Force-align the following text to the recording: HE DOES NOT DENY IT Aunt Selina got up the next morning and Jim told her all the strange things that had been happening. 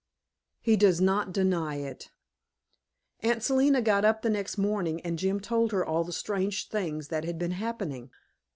HE 0.61 0.77
DOES 0.77 0.99
NOT 0.99 1.31
DENY 1.31 1.83
IT 1.83 2.09
Aunt 3.19 3.43
Selina 3.43 3.83
got 3.83 4.03
up 4.03 4.23
the 4.23 4.31
next 4.31 4.57
morning 4.57 4.99
and 5.01 5.19
Jim 5.19 5.39
told 5.39 5.71
her 5.71 5.85
all 5.85 6.03
the 6.03 6.11
strange 6.11 6.69
things 6.69 7.09
that 7.09 7.23
had 7.23 7.37
been 7.37 7.51
happening. 7.51 8.09